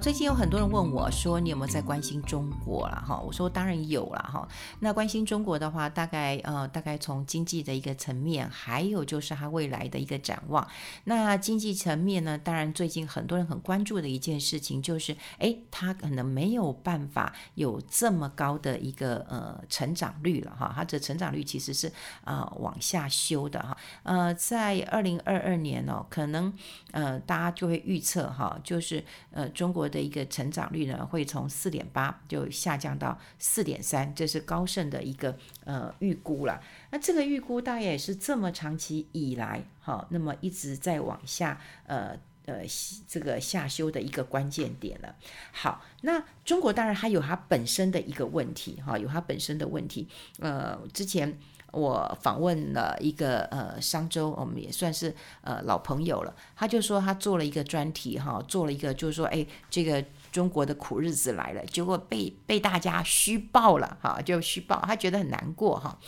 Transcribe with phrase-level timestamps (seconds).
[0.00, 4.46] 最近有很多人问我说：“你有没有在关心中国了？”哈，我说当然有了哈。
[4.78, 10.64] 那关心中国的话，大概呃，大概从经济的一个层面，还有就是它未来的一个展望。
[11.02, 20.72] 那经济层面呢，当然最近很多人很关注的一件事情就是，哎，它可能没有办法有这么高的一个呃成长率了哈。
[20.76, 23.76] 它的成长率其实是啊、往下修的哈。
[24.04, 26.54] 呃，在二零二二年哦，可能
[26.92, 29.87] 呃大家就会预测哈，就是呃中国。
[29.88, 36.60] 的一个成长率呢，会从四点八就下降到四点三，这是高盛的一个呃预估了。
[36.90, 42.62] 那这个预估大概也是这么长期以来，哈，那么一直在往下呃呃
[43.06, 45.14] 这个下修的一个关键点了。
[45.52, 50.08] 好，那中国当然还有它本身的一个问题，哈，有它本身的问题。
[50.38, 51.38] 呃，之前。
[51.72, 56.34] 我访问了一个呃商周，我们也算是呃老朋友了。
[56.56, 60.02] 他就说他做了一个专题哈，做了一个就是说，哎，这个
[60.32, 65.98] 中国的苦日子来了，结果被被大家虚报了哈，就虚报，他觉得很难过哈。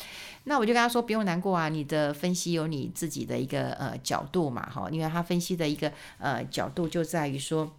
[0.45, 7.71] 那我就跟他说不用难过啊，你的分析有你自己的一个呃角度嘛哈，因为他分析的一个呃角度就在于说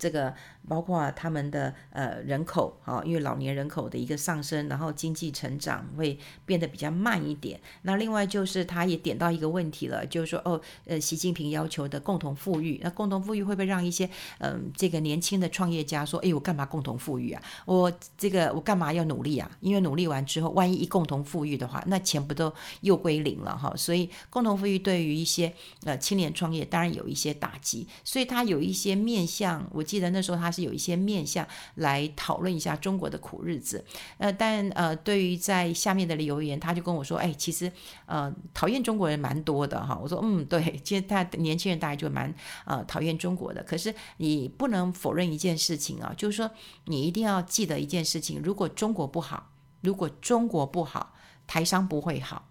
[0.00, 0.34] 这个。
[0.68, 7.58] 包括他们的呃人口啊，因为老年人口的一个上升，然后经济成长会变得比较慢一点。
[7.82, 17.42] 那另外就是他也点到一个问题了，就是说哦，呃，习近平要求的共同富裕，那共同富裕会不会让一些嗯、这个年轻的创业家说，哎，我干嘛共同富裕啊？
[17.64, 19.50] 我这个我干嘛要努力啊？
[19.60, 23.74] 因为努力完之后，万一一共同富裕的话，那钱不都又归零了哈？
[23.74, 25.52] 所以共同富裕对于一些
[25.84, 30.48] 呃青年创业当然有一些打击，所以他有一些面向，我记得那时候他。
[30.50, 31.46] 是有一些面向
[31.76, 33.84] 来讨论一下中国的苦日子，
[34.18, 37.70] 呃，但呃，对于在下面的留言，他就跟我说，哎，其实
[38.06, 39.96] 呃，讨厌中国人蛮多的哈。
[40.02, 43.62] 我说，嗯，对，其实他年轻人大概就蛮呃讨厌中国的。
[43.62, 46.50] 可是你不能否认一件事情啊，就是说
[46.86, 49.52] 你一定要记得一件事情：如果中国不好，
[49.82, 51.14] 如果中国不好，
[51.46, 52.49] 台商不会好。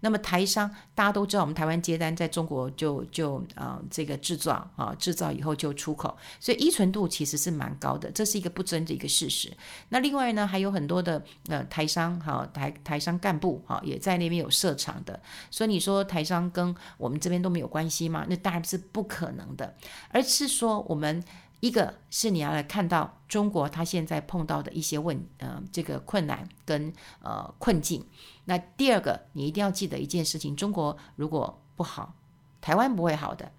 [0.00, 9.52] 那么台商大家都知道，我们台湾接单在中国就就啊、这个制造啊制造以后就出口，所以依存度其实是蛮高的，这是一个不争的一个事实。
[9.90, 18.26] 那另外呢，还有很多的呃台商哈台台商干部哈也在那边有设厂的，所以你说台商跟我们这边都没有关系吗？
[18.28, 19.74] 那当然是不可能的，
[20.10, 21.22] 而是说我们。
[21.60, 28.04] 一个是你要来看到中国它现在碰到的一些问呃这个困难跟呃困境，
[28.46, 32.14] 那第二个你一定要记得一件事情：中国如果不好，
[32.60, 33.52] 台湾不会好的。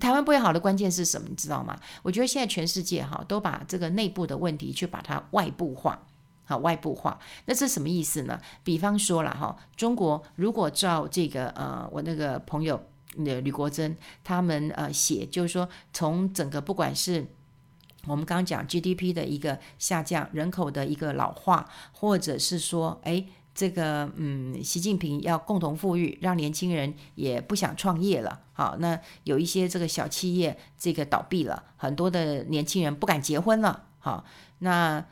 [0.00, 1.28] 台湾不会好的关键是什么？
[1.28, 1.78] 你知道吗？
[2.02, 6.06] 我觉得现在全世界哈都把这个内部的问题去把它外部化，
[6.46, 7.18] 好外部化。
[7.44, 8.40] 那这什么意思呢？
[8.64, 12.82] 比方说了哈，中国如果照这个呃我那个朋友。
[13.16, 17.26] 那吕国珍他们呃写，就是说从整个不管是
[18.06, 23.24] 我们刚刚讲 GDP 的一个下降，人口的一个老化，或者是说哎
[23.54, 28.40] 这个嗯习近平要共同富裕，让年轻人也不想创业了。
[28.52, 33.84] 好，那有一些这个小企业这个倒闭了，很多的年轻人不敢结婚了。
[33.98, 34.24] 好，
[34.60, 35.04] 那。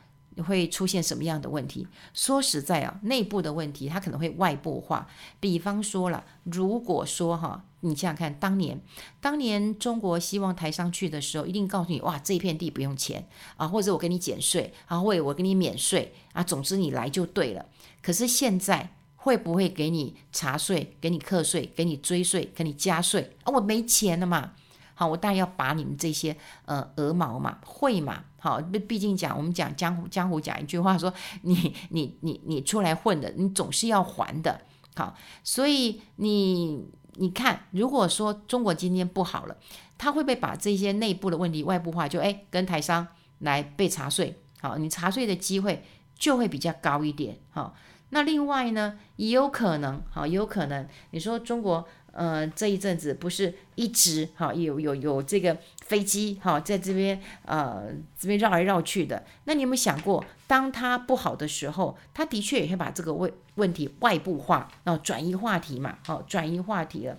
[0.47, 1.85] 会出现什么样的问题？
[2.13, 5.05] 说实在啊，内部的问题它可能会外部化。
[5.41, 8.79] 比方说了，如果说哈，你想想看，当年
[9.19, 13.27] 当年中国希望台商去的时候，一定告诉你哇，这片地不用钱
[13.57, 17.65] 啊，或者我给你减税啊，或者我给你免税啊，总之你来就对了。
[18.01, 23.53] 可是现在会不会给你查税、给你课税、给你追税、给你加税啊？
[23.53, 24.53] 我没钱了嘛。
[24.93, 28.23] 好，我当然要把你们这些呃鹅毛嘛，会嘛？
[28.37, 31.11] 好，毕竟讲我们讲江湖，江湖讲一句话说，
[31.41, 34.61] 你你你你出来混的，你总是要还的。
[34.93, 36.85] 好，所以你
[37.15, 39.57] 你看，如果说中国今天不好了，
[39.97, 42.07] 他会不会把这些内部的问题外部化？
[42.07, 43.07] 就哎，跟台商
[43.39, 45.83] 来被查税，好，你查税的机会
[46.17, 47.37] 就会比较高一点。
[47.51, 47.75] 好，
[48.09, 51.87] 那另外呢，也有可能，好，也有可能，你说中国。
[52.13, 57.85] 呃，这一阵子不是一直哈有有有这个飞机哈在这边呃
[58.19, 63.31] 这边绕来绕去的，那你有没有想过，当它不好的时候，它的确也会把这个问
[63.61, 67.15] 问题外部化，然后转移话题嘛，好转移话题了。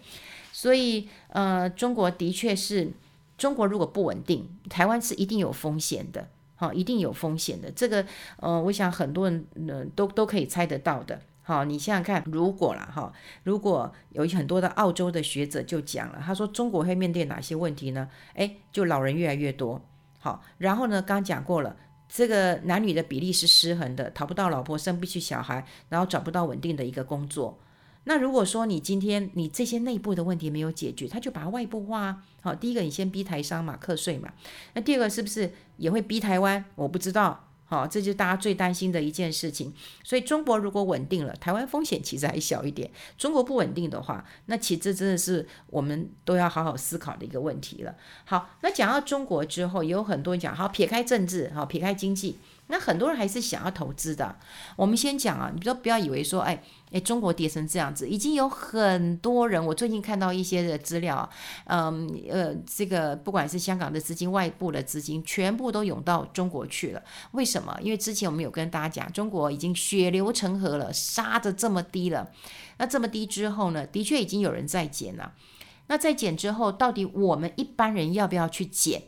[0.52, 2.90] 所以呃，中国的确是，
[3.38, 7.70] 中国如果不稳定，台湾是一定有风险的，好，一定有风险的。
[7.70, 8.04] 这个
[8.38, 11.20] 呃，我想很多人呃都都可以猜得到的。
[11.44, 13.12] 好，你想想看，如果了哈，
[13.44, 18.08] 如果有很多的澳洲的学者就讲了，他说中国会面对哪些问题呢？
[18.34, 19.80] 诶，就老人越来越多。
[20.20, 21.74] 好，然后呢，刚讲过了，
[22.14, 27.58] 这个男女的比例是失衡的，讨不到老婆，生不起小孩，然后找不到稳定的一个工作。
[28.04, 32.22] 那如果说你今天你这些内部的问题没有解决，他就把它外部化。
[32.42, 34.30] 好，第一个你先逼台商嘛，课税嘛。
[34.74, 36.62] 那第二个是不是也会逼台湾？
[36.74, 37.48] 我不知道。
[37.72, 39.72] 好，这就是大家最担心的一件事情。
[40.04, 42.90] 所以中国如果稳定了，台湾风险其实还小一点。
[43.16, 47.94] 中国不稳定的话，那其实真的是我们都要好好思考的一个问题了。
[48.26, 52.36] 好，那讲到中国之后，也有很多人讲，好，撇开政治，好，撇开经济。
[52.68, 54.34] 那很多人还是想要投资的。
[54.76, 59.62] 我们先讲啊，你说不要以为说，哎哎，中国跌成这样子，已经有很多人。
[59.62, 61.28] 我最近看到一些的资料，
[61.66, 67.02] 嗯呃，这个不管是香港的资金、外部的资金，全部都涌到中国去了。
[67.32, 67.76] 为什么？
[67.82, 72.30] 因为之前我们有跟大家讲，中国已经血流成河了，杀得这么低了。
[72.78, 75.34] 那这么低之后呢，的确已经有人在减了。
[75.88, 79.02] 那在减之后，到底我们一般人要不要去减？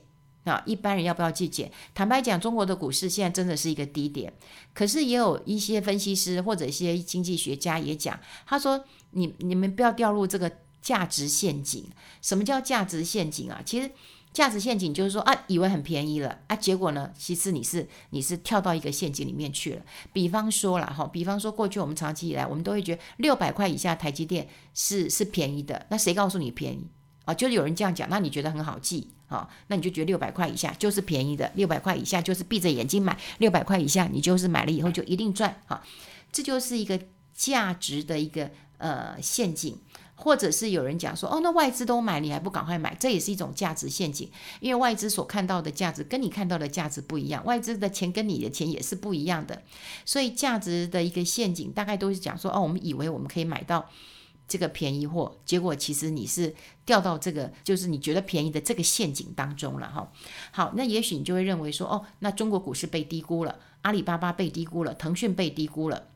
[0.45, 1.71] 那，一般人要不要去减？
[1.95, 4.33] 坦白讲，中国的股市现在真的是一个低点。
[4.75, 10.53] 可是也有一些分析师或者一些经济学家也讲，他说：“你你们不要掉入这个
[10.83, 11.87] 价值陷阱。
[12.21, 13.63] 什么叫价值陷阱啊？
[13.65, 13.91] 其实
[14.35, 19.83] 价值陷阱就是说啊，以为很便宜了啊，结果呢，其实你是你是跳到一个陷阱里面去了。
[20.13, 25.87] 比方说了哈，比方说过去我们长期以来，我们都会觉得六百块以下台积电是是便宜的。
[25.89, 26.87] 那谁告诉你便宜
[27.25, 27.33] 啊？
[27.33, 35.61] 就是有人这样讲，那你觉得很好记。”好，那你就觉得六百块以下就是便宜的，六百块以下就是闭着眼睛买，六百块以下你就是买了以后就一定赚。
[35.67, 35.83] 哈，
[36.31, 37.01] 这就是一个
[37.35, 38.49] 价值的一个
[38.79, 39.77] 呃陷阱，
[40.15, 42.95] 或者是有人讲说，哦，那外资都买，你还不赶快买？
[42.95, 49.61] 这也是一种价值陷阱，因为外资所看到的价值跟你看到的价值不一样，外资的钱跟你的钱也是不一样的，
[50.05, 53.91] 所以价值的一个陷阱大概都是讲说，哦，我们以为我们可以买到。
[54.47, 56.55] 这个便宜货，结果其实你是
[56.85, 60.13] 掉到这个，就是你觉得便宜的这个陷阱当中了哈。
[60.51, 66.09] 好，那也许你就会认为说，哦，那中国股市被低估了，阿里巴巴被低估了，腾讯被低估了，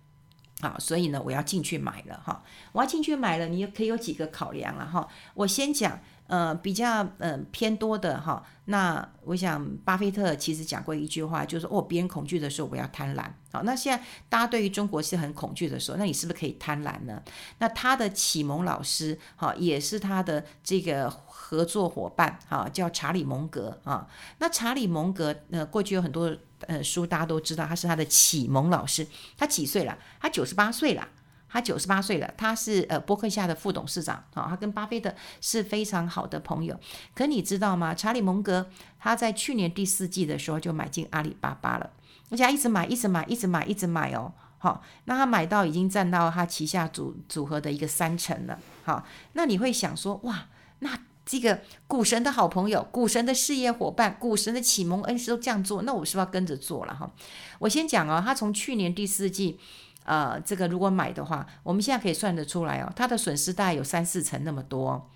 [0.60, 2.44] 好，所以呢，我要进去买了哈。
[2.72, 5.08] 我要进去买了，你也可以有几个考量了哈。
[5.34, 6.00] 我先讲。
[6.28, 13.24] 呃，比较嗯、呃、偏多的哈，那我想巴菲特其实讲过一句话，就是哦，别人恐惧的时候，我要贪婪。
[13.50, 17.22] 好，那现在大家对于中国是很恐惧的时候，那你是不是可以贪婪呢？
[17.58, 24.06] 那他的启蒙老师哈，也是他的这个合作伙伴哈，叫查理蒙格啊。
[24.38, 26.36] 那查理蒙格呃，过去有很多
[26.66, 29.06] 呃书，大家都知道他是他的启蒙老师。
[29.38, 29.96] 他几岁了？
[30.20, 31.08] 他九十八岁了。
[31.50, 36.78] 他九十八岁了，他是呃波克夏的副董事长，好，他跟巴菲特是非常好的朋友。
[37.14, 37.94] 可你知道吗？
[37.94, 38.68] 查理蒙格
[38.98, 41.90] 他在去年第四季的时候就买进阿里巴巴了，
[42.30, 44.32] 而且他一直买，一直买，一直买，一直买哦。
[44.58, 48.58] 好，那他买到已经占到他旗下组组合的一个三成了。
[48.84, 50.48] 好，那你会想说，哇，
[50.80, 57.10] 那这个股神的好朋友、股神的事业伙伴、股神的启蒙恩师都这样做，那我是不是要跟着做了哈？
[57.60, 59.58] 我先讲哦，他从去年第四季。
[60.08, 65.06] 呃，这个如果买的话，我们现在可以算得出来哦，它的损失大概有三四成那么多，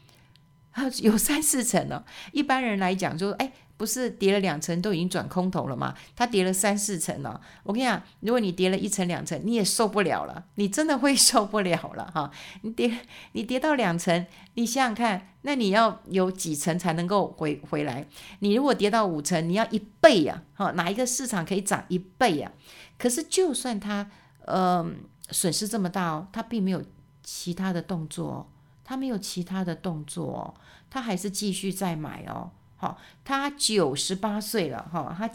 [0.73, 2.05] 啊 有三四成哦。
[2.33, 5.95] 一般人来讲就，就哎，不是跌了两成都已经转空头了吗？
[6.15, 7.41] 它跌了三四成了。
[7.63, 12.31] 我跟你讲，如果你跌了一成两成，你也受不了了，你真的会受不了了哈。
[12.61, 12.99] 你跌，
[13.33, 18.07] 你跌到两成，你想想看，那你要有几成才能够回回来？
[18.41, 22.53] 你如果跌到五成，你要一倍呀，哈，哪一个市场可以涨一倍呀？
[22.99, 24.11] 可是就算它。
[24.47, 24.85] 呃，
[25.31, 26.83] 损失这么大哦，他并没有
[27.23, 28.51] 其他的动作，
[28.85, 30.55] 他没有其他的动作，
[30.91, 32.51] 他还是继续在买哦。
[32.77, 35.31] 好，他九十八岁了哈，他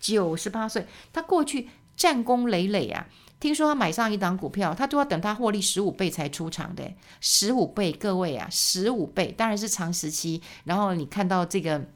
[0.00, 3.06] 九十八岁，他过去战功累累啊。
[3.40, 10.42] 听说他买上一档股票，他都要等他获利十五倍才出场的，十五倍，各位啊，十五倍，当然是长时期。
[10.64, 11.88] 然后你看到这个。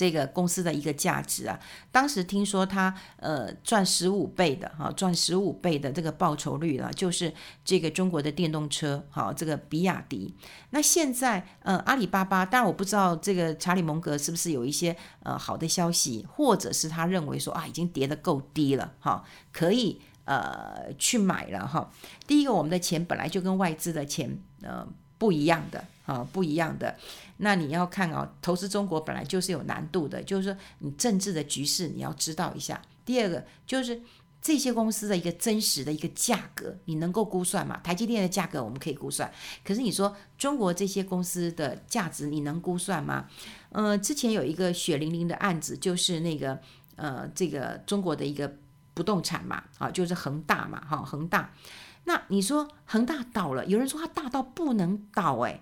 [0.00, 1.60] 这个公司的一个价值啊，
[1.92, 7.30] 当时听说他呃赚十五倍的哈，赚十五倍的这个报酬率了，就是
[7.62, 10.34] 这个中国的电动车哈，这个比亚迪。
[10.70, 21.90] 那现在呃阿里巴巴，当然我不知道这个查理蒙格是不是有一些呃好的消息，或者是他认为说啊已经跌得够低了哈，可以呃去买了哈。
[22.26, 24.88] 第一个，我们的钱本来就跟外资的钱呃
[25.20, 25.84] 不一样的。
[26.06, 26.96] 啊，不一样的。
[27.36, 32.82] 那你要看哦，投资中国本来就是有难度的，就是说你政治的局势你要知道一下。
[33.04, 34.02] 第二个就是
[34.42, 37.78] 这些公司的一个真实的一个价格，你能够估算吗？
[37.84, 39.30] 台积电的价格我们可以估算，
[39.64, 43.28] 可是你说中国这些公司的价值你能估算吗？
[43.70, 46.58] 呃，之前有一个血淋淋的案子，就是那个
[46.96, 48.52] 呃，这个中国的一个
[48.94, 51.52] 不动产嘛，啊，就是恒大嘛，哈，恒大。
[52.04, 55.60] 那你说恒大倒了，有人说它大到不能倒，哎。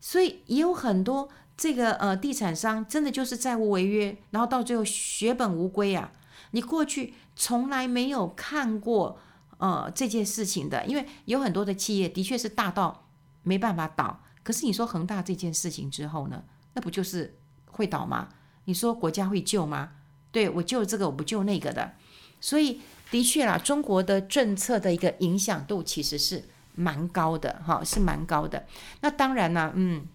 [0.00, 6.10] 所以也有很多这个呃地产商真的就是债务违约，然后到最后血本无归啊！
[6.52, 9.18] 你过去从来没有看过
[9.58, 13.08] 呃这件事情的，因为有很多的企业的确是大到
[13.42, 14.22] 没办法倒。
[14.42, 18.28] 可是你说恒大这件事情之后呢，那不就是会倒吗？
[18.64, 19.92] 你说国家会救吗？
[20.32, 21.92] 对，我救这个，我不救那个的。
[22.40, 22.80] 所以
[23.10, 28.66] 的确啦，中国的政策的一个影响度其实是蛮高的，哈，是蛮高的。
[29.00, 30.06] 那当然呢，嗯。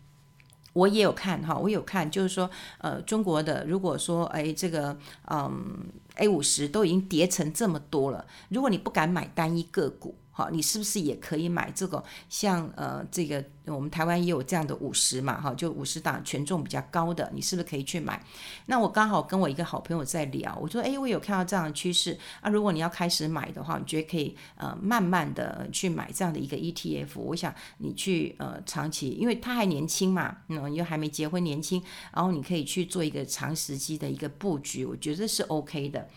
[0.73, 2.49] 我也有看哈，我有看，就是说，
[2.79, 4.97] 呃，中国的如果说，哎，这个，
[5.31, 5.85] 嗯
[6.15, 10.17] ，A 五十都已经跌成这么多了，如果你不敢买单一个股。
[10.37, 12.03] 好，你是不是也可以买这个？
[12.27, 18.21] 像呃，这个我们台湾也有这样的五十嘛，哈，就五十档权重比较高的，你是不是可以去买？
[18.65, 27.17] 那我刚好跟我一个好朋友在聊，我说，哎，我有看到这样的趋势啊，如果你要开始买的话，你觉得可以呃慢慢的去买这样的一个 ETF？
[27.17, 31.81] 我想你去呃长期，因为他还年轻嘛，嗯，又还没结婚，年轻，
[32.13, 36.09] 然后你可以去做一个长时期的一个布局，我觉得是 OK 的。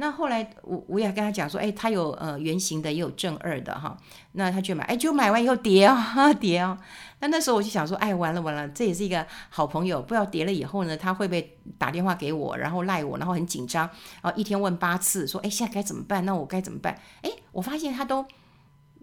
[0.00, 3.96] 那后来我我也跟他讲说，哎，他有呃圆形的，也有正二的哈。
[4.32, 5.96] 那他就买，哎，就买完以后叠哦，
[6.38, 6.78] 叠哦。
[7.18, 13.90] 那那时候我就想说，哎，完了完了，这也是一个好朋友，不知道叠了以后呢，他会不会打电话给我，然后赖我，然后很紧张，
[14.22, 16.24] 然后一天问八次，说，哎，现在该怎么办？
[16.24, 16.96] 那我该怎么办？
[17.22, 18.24] 哎，我发现他都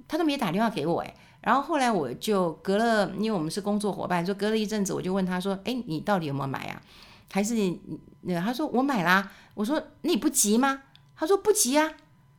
[0.08, 1.14] 他都没打电话给我，哎。
[1.42, 6.82] 然后后来我就隔了，因为我们是工作伙伴，说隔了一阵子，我就问他说，哎，你到底有没有买啊？
[7.32, 7.80] 还是你
[8.22, 9.32] 那他说我买啦。
[9.54, 10.84] 我说那你不急吗？
[11.16, 11.92] 他说不急啊。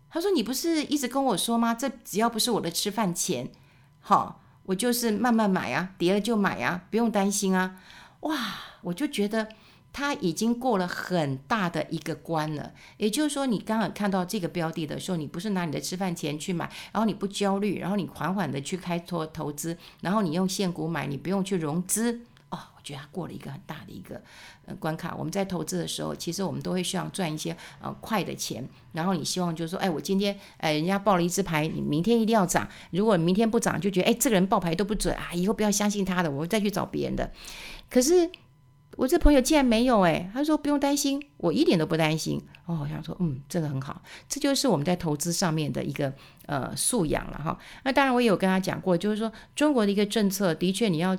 [0.09, 1.75] 他说你不是一直跟我说吗？
[1.75, 3.51] 这只要不是我的吃饭钱，
[4.01, 7.77] 好，我就是慢慢买啊，跌了就买啊，不用担心啊。
[8.21, 8.39] 哇，
[8.83, 9.49] 我就觉得
[9.93, 12.73] 他已经过了很大的一个关了。
[12.97, 22.23] 也就是说，你刚刚看到这个标的的时候，你不是拿你的吃饭钱去买，然后你不焦虑，然后你缓缓的去开拓投资，然后你用现股买，你不用去融资。
[22.87, 24.23] 觉得他过了一个很大的一个
[24.65, 25.13] 呃关卡。
[25.17, 28.67] 我们在投资的时候，其实我们都会希望赚一些呃快的钱。
[28.93, 32.67] 然后你希望就是说，哎，我今天哎人家报了一支牌，你明天一定要涨。
[32.93, 37.33] 如果明天不涨，就觉得哎这个人报牌都不准啊，以后不要相信他的，我再去找别人的。
[37.91, 38.31] 可是
[38.97, 42.41] 我这朋友竟然没有哎，他说不用担心，我一点都不担心。
[42.67, 46.13] 哦，我想说嗯，这个很好，这就是我们在投资上面的一个
[46.47, 47.59] 呃素养了哈。
[47.83, 51.17] 那当然我也有跟他讲过，就是说中国的一个政策的确你要。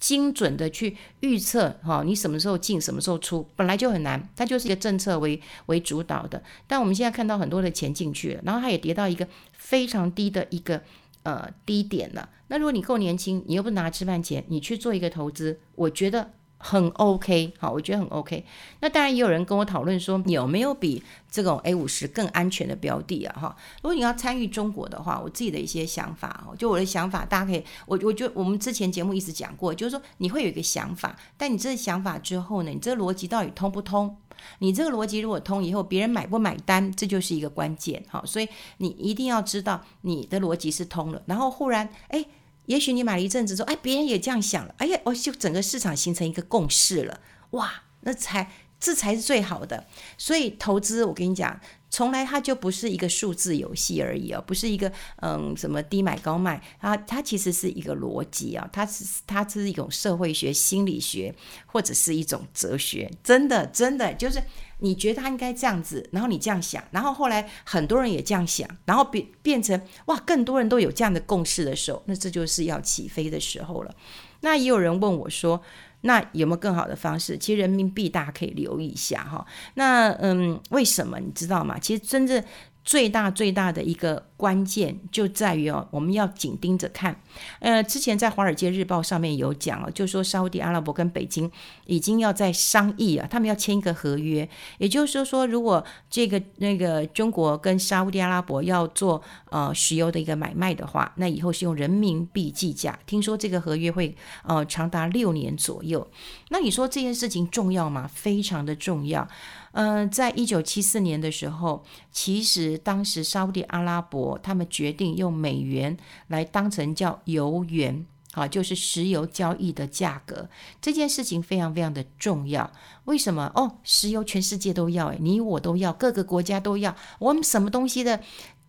[0.00, 6.42] 精准的去预测哈，你什么时候进，什么时候出，本来就很难，它就是一个政策为为主导的。
[6.66, 10.82] 但我们现在看到很多的钱进去了，然后它也跌到一个非常低的一个
[11.22, 12.28] 呃低点了。
[12.48, 16.30] 那如果你够年轻，你又不拿吃饭钱，你去做一个投资，我觉得。
[16.62, 18.44] 很 OK，好，我觉得很 OK。
[18.80, 23.40] 那当然也有人跟我讨论说，有没有比这种 A 五十更安全的标的啊？
[23.40, 34.14] 哈，如果你要参与中国的话，我自己的一些想法哦，就我的想法，大家可以，我我觉得我们之前节目一直讲过，就是说你会有一个想法，但你这个想法之后呢，你这个逻辑到底通不通？
[34.58, 38.04] 你这个逻辑如果通以后，别人买不买单，这就是一个关键。
[38.08, 42.22] 好，所以你一定要知道你的逻辑是通了，然后忽然哎。
[42.70, 48.48] 也许你买了一阵子之后，哎，别人也这样想了，哎呀，我就整个市场形成一个共识了，哇，那才
[48.78, 49.88] 这才是最好的。
[50.16, 61.34] 所以投资，我跟你讲，从来它就不是一个数字游戏而已哦，不是一个嗯什么低买高卖啊，它其实是一个逻辑啊，它是它是一种社会学、心理学
[61.66, 64.42] 或者是一种哲学，真的真的就是。
[64.82, 73.94] 你觉得他应该这样子，然后你这样想，然后后来很多人也这样想，然后变变成哇，更多人都有这样的共识的时候，那这就是要起飞的时候了。
[74.40, 75.60] 那也有人问我说，
[76.02, 77.36] 那有没有更好的方式？
[77.36, 79.44] 其实人民币大家可以留意一下哈。
[79.74, 81.78] 那嗯，为什么你知道吗？
[81.78, 82.42] 其实真正。
[82.90, 87.14] 最大最大的一个关键就在于哦，我们要紧盯着看。
[87.60, 91.48] 呃，之前在《华尔街日报》上面有讲了，就说沙乌地阿拉伯跟北京
[91.86, 94.48] 已经要在商议啊，他们要签一个合约。
[94.78, 102.98] 也就是说，如果这个那个中国跟沙乌地阿拉伯要做呃石油的一个买卖的话，那以后是用人民币计价。
[103.06, 106.04] 听说这个合约会呃长达六年左右。
[106.48, 108.10] 那你说这件事情重要吗？
[108.12, 109.28] 非常的重要。
[109.72, 115.96] 嗯、在一九七四年的时候，其实当时沙乌地阿拉伯他们决定用美元
[116.28, 120.48] 来当成叫油元，啊，就是石油交易的价格。
[120.80, 122.70] 这件事情非常非常的重要。
[123.04, 123.50] 为什么？
[123.54, 128.20] 哦，石油全世界都要，诶，你我都要，各个国家都要，我们什么东西的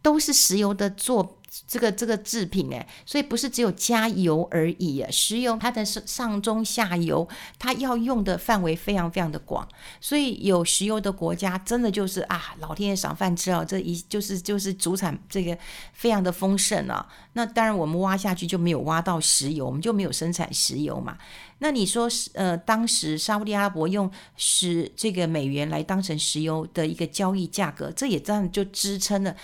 [0.01, 1.38] 都是石油的做。
[1.67, 7.27] 这个这个制品诶，所以不是只有加油而已啊，石油它的上上中下游，
[7.60, 9.67] 它要用的范围非常非常的广，
[10.00, 15.58] 所以有石油的国家真的就是啊，老天爷赏饭吃啊，这一就是就是主产这个
[15.91, 17.05] 非常的丰盛啊。
[17.34, 21.17] 那当然我们挖下去就没有挖到石油，我们就没有生产石油嘛。
[21.60, 29.36] 那你说是呃，当时沙乌地阿拉伯用石这个美元来当成石油的一个交易价格，这也这样就支撑了。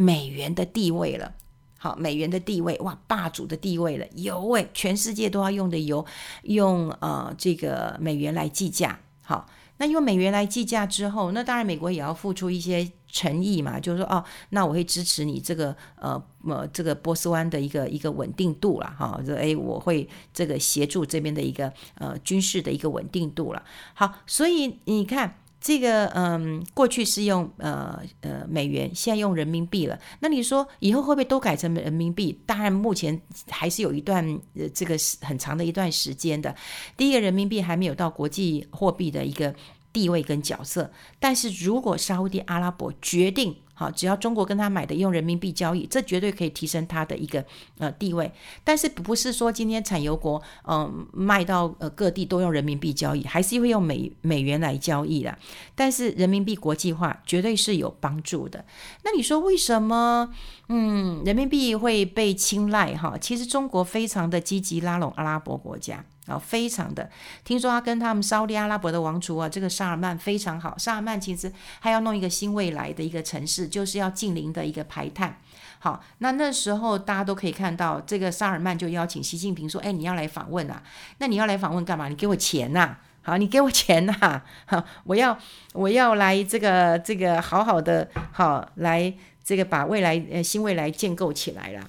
[0.00, 1.34] 美元的地位了。
[1.80, 4.06] 好，美元的地位，哇，霸主的地位了。
[4.16, 6.04] 油诶，全世界都要用的油，
[6.42, 8.98] 用呃这个美元来计价。
[9.22, 19.20] 好，那用美元来计价之后，那当然美国也要付出一些诚意嘛，就是说哦，那我会支持你这个呃呃这个波斯湾的一个一个稳定度了哈。
[19.24, 23.62] 这、诶，我会这个协助这边的一个呃军事的一个稳定度了。
[23.94, 25.38] 好，所以你看。
[25.60, 29.98] 这个嗯，过去是用呃呃美元，现在用人民币了。
[30.20, 32.40] 那你说以后会不会都改成人民币？
[32.46, 34.24] 当然，目前还是有一段
[34.54, 36.54] 呃这个很长的一段时间的。
[36.96, 39.54] 第一个，人民币还没有到国际货币的一个
[39.92, 40.92] 地位跟角色。
[41.18, 47.44] 但是如果沙乌地阿拉伯决定，好，只要中国跟他买的用人民币交易，这绝对可以提升他的一个
[47.78, 48.28] 呃地位。
[48.64, 55.38] 但是不是说今天产油国嗯、卖到呃各地都用人民币交易，还是会用美美元来交易的。
[55.76, 58.64] 但是人民币国际化绝对是有帮助的。
[59.04, 60.28] 那你说为什么
[60.68, 63.16] 嗯人民币会被青睐哈？
[63.16, 66.04] 其实中国非常的积极拉拢阿拉伯国家。
[66.28, 67.08] 啊，非常的，
[67.42, 70.76] 听说他跟他们沙乌地阿拉伯的王储啊，这个萨尔曼非常好。
[70.76, 75.38] 萨尔曼其实还要弄一个新未来的一个城市，就是要近零的一个排碳。
[75.78, 80.82] 好，那那时候大家都可以看到，这个萨尔曼就邀请习近平说：“哎，你要来访问啊？
[81.18, 82.08] 那你要来访问干嘛？
[82.08, 82.96] 你给我钱呐！
[83.22, 84.42] 好，你给我钱呐！
[84.66, 85.38] 好，我要
[85.72, 91.88] 我要来这个这个好好的好来这个把未来呃新未来建构起来了。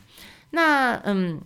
[0.51, 1.41] 那嗯。”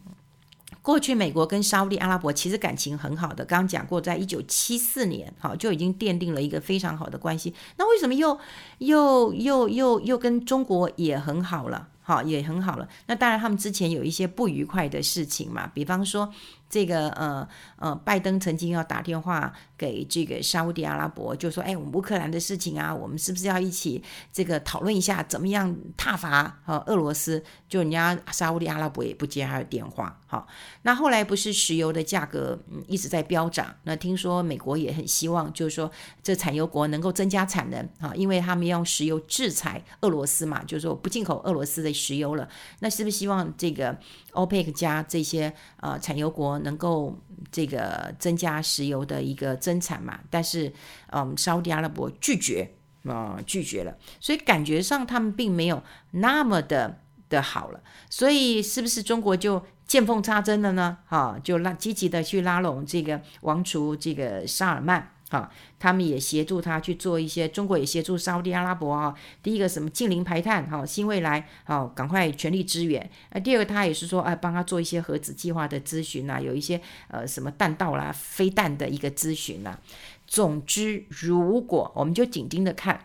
[0.84, 7.52] 过去美国跟沙乌地阿拉伯其实感情很好的，刚刚讲过，在一九七四年，好就已经奠定了一个非常好的关系。
[7.78, 8.38] 那为什么又
[8.78, 11.88] 又又又又跟中国也很好了？
[12.04, 12.88] 好，也很好了。
[13.08, 16.32] 那当然，他们之前有一些不愉快的事情嘛，比方说。
[16.74, 30.20] 这个呃呃，拜登曾经要打电话给这个沙乌地阿拉伯，就说：“哎，我们乌克兰的事情啊，我们是不是要一起这个讨论一下，怎么样挞伐呃俄罗斯？”就人家沙乌地阿拉伯也不接他的电话。
[30.26, 30.48] 好，
[30.82, 33.76] 那后来不是石油的价格嗯一直在飙涨？
[33.84, 35.92] 那听说美国也很希望，就是说
[36.24, 42.50] 这产油国能够增加产能啊，因为他们用石油制裁俄罗斯嘛，就是说不进口俄罗斯的石油了。
[42.80, 43.96] 那是不是希望这个
[44.32, 46.63] OPEC 加这些呃产油国？
[46.64, 47.18] 能够
[47.52, 50.20] 这个增加石油的一个增产嘛？
[50.30, 50.74] 但是，
[51.12, 52.74] 嗯，沙特阿拉伯拒绝
[53.06, 57.82] 啊、嗯，拒绝了，所以感觉上他们并没有那么的的好了。
[58.10, 60.98] 所以，是不是中国就见缝插针了呢？
[61.06, 65.12] 哈，就拉积极的去拉拢这个王储这个沙尔曼。
[65.34, 69.16] 好，他们也协助他去做一些，中国也协助沙乌地阿拉伯啊。
[69.42, 73.10] 第一个什么近邻排碳，好，新未来，好，赶快全力支援。
[73.32, 79.80] 那，第二个他也是说，哎，帮他做一些核子计划的咨询呐，有一些呃什么弹道啦、飞弹的一个咨询呐。
[80.28, 83.04] 总之，如果我们就紧盯着看，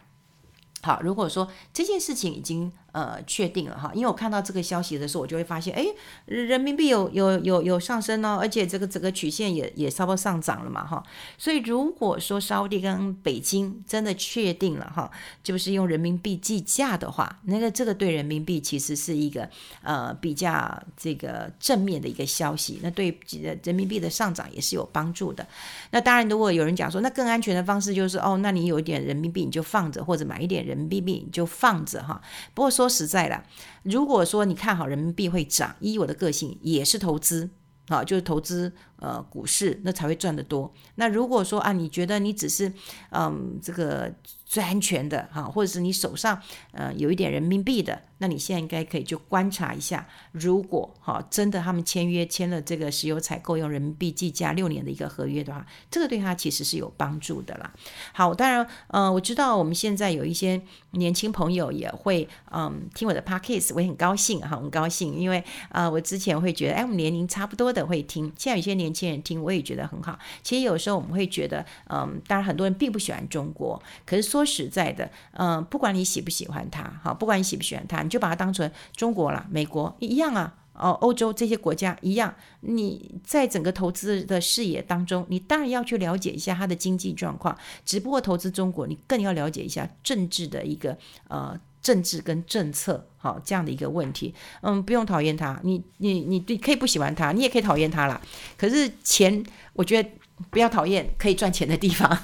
[0.82, 2.70] 好，如果说这件事情已经。
[2.98, 5.86] 呃，确定了哈，因为我看到这个消息的时候，我就会发现，哎，
[6.24, 11.00] 人民币有有有有上升哦，而且这个整个曲线也也稍微上涨了嘛哈。
[11.36, 15.08] 所以如果说沙地跟北京真的确定了哈，
[15.44, 19.48] 就是用人民币计价的话，那个这个对人民币其实是一个
[19.82, 23.16] 呃比较这个正面的一个消息，那对
[23.62, 25.46] 人民币的上涨也是有帮助的。
[25.90, 32.18] 那当然，如果有人讲说，那更安全的方式就是哦，那你有一点人民币你就放着，或者买一点人民币你就放着哈。
[32.54, 32.72] 不过。
[32.78, 33.42] 说实在的，
[33.82, 37.50] 如果说你看好人民币会涨，依我的个性也是投资
[37.88, 40.72] 啊，就是投资呃股市，那才会赚得多。
[40.96, 42.72] 那如果说啊，你觉得你只是
[43.10, 44.12] 嗯这个
[44.48, 48.00] 最安全的哈，或者是你手上呃有一点人民币的。
[48.20, 57.72] 那你现在应该可以就观察一下，如果哈真的他们签约签了这个石油采购用人民币计价六年的一个合约的话，这个对他其实是有帮助的啦。
[58.12, 60.60] 好，当然，呃，我知道我们现在有一些
[60.92, 70.18] 年轻朋友也会嗯听我的 podcast，我也很高兴哈，很高兴，因为呃我之前会觉得，哎，我们年龄差不多的会听，现在有些年轻人听，我也觉得很好。
[70.42, 78.04] 其实有时候我们会觉得，嗯，当然很多人并不喜欢中国，可是说说实在的，嗯，不管你喜不喜欢他，哈，不管你喜不喜欢他。
[78.04, 82.32] 你就把它当成中国了，美国一样啊，哦，欧洲这些国家一样。
[82.60, 87.58] 你在整个投资的视野当中，你当然要去了解一下它的经济状况。
[87.84, 90.96] 只不过投资中国，你更要了解一下政治的一个
[91.26, 94.32] 呃政治跟政策，好、这样的一个问题。
[94.60, 98.20] 嗯，不用讨厌他，你你你对可以不喜欢他，你也可以讨厌他啦。
[98.56, 100.08] 可是钱，我觉得
[100.50, 102.16] 不要讨厌可以赚钱的地方。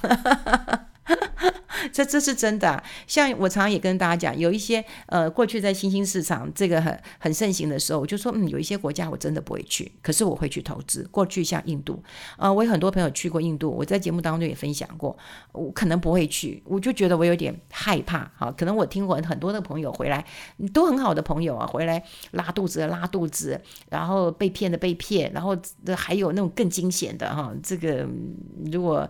[1.92, 2.82] 这这是真的。
[3.06, 11.06] 像我常常也跟大家讲，有一些呃，过去在新兴市场这个很很盛行的时候，我就说，嗯，有一些国家我真的不会去，可是我会去投资。
[11.10, 12.02] 过去像印度，
[12.38, 15.16] 呃，我有很多朋友去过印度，我在节目当中也分享过，
[15.52, 18.30] 我可能不会去，我就觉得我有点害怕。
[18.36, 20.24] 好，可能我听过很多的朋友回来，
[20.72, 25.56] 都很好的朋友啊，回来拉肚子的拉肚子，然后被骗的被骗，然后
[25.96, 28.08] 还有那种更惊险的哈，这个
[28.72, 29.08] 如果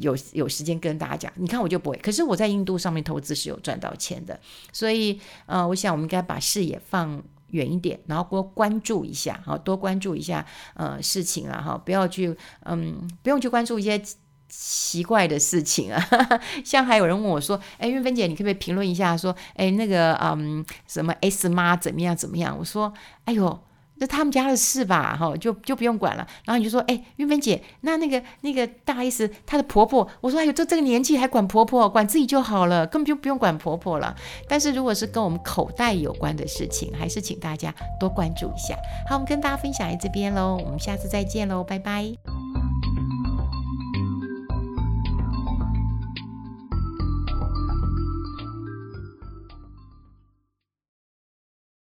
[0.00, 1.96] 有有时间跟大家讲，你看我就不会。
[1.98, 4.38] 可是我在印度上面投资是有赚到钱的，
[4.72, 10.44] 所以呃，我想我们应该把视野放远一点，然后多关注一下，哈，多关注一下
[10.74, 14.00] 呃事情啊，哈，不要去嗯，不用去关注一些
[14.48, 16.00] 奇怪的事情啊。
[16.64, 22.56] 像还有人问我说，哎，韵芬姐，你可不可以评论一下，说，哎，那个嗯，什么 S 妈怎么样怎么样？
[22.58, 22.92] 我说，
[23.24, 23.58] 哎呦。
[23.96, 26.26] 那他们家的事吧，哈，就就不用管了。
[26.44, 34.14] 然后你就说，哎，玉芬姐，那那个那个大 S 她的婆婆，我说，哎呦，这这个年纪还管婆婆，管自己就好了，根本就不用管婆婆了。
[34.48, 38.74] 但是如果是跟我们口袋有关的事情，还是请大家多关注一下。
[39.08, 42.63] 好，我们跟大家分享在这边喽，我们下次再见喽，拜拜。